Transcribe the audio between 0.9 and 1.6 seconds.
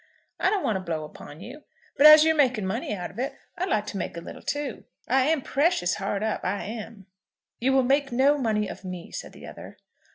upon